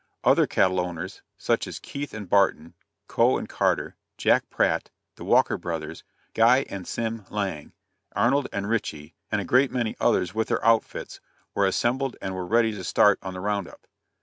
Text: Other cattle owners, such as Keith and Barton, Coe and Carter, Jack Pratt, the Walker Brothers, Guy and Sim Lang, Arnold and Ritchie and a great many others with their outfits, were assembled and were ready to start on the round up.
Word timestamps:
Other 0.23 0.47
cattle 0.47 0.79
owners, 0.79 1.21
such 1.37 1.67
as 1.67 1.77
Keith 1.77 2.11
and 2.11 2.27
Barton, 2.27 2.73
Coe 3.07 3.37
and 3.37 3.47
Carter, 3.47 3.95
Jack 4.17 4.49
Pratt, 4.49 4.89
the 5.15 5.23
Walker 5.23 5.59
Brothers, 5.59 6.03
Guy 6.33 6.63
and 6.71 6.87
Sim 6.87 7.25
Lang, 7.29 7.73
Arnold 8.15 8.47
and 8.51 8.67
Ritchie 8.67 9.13
and 9.31 9.39
a 9.39 9.45
great 9.45 9.69
many 9.69 9.95
others 9.99 10.33
with 10.33 10.47
their 10.47 10.65
outfits, 10.65 11.19
were 11.53 11.67
assembled 11.67 12.15
and 12.19 12.33
were 12.33 12.47
ready 12.47 12.71
to 12.71 12.83
start 12.83 13.19
on 13.21 13.35
the 13.35 13.41
round 13.41 13.67
up. 13.67 13.85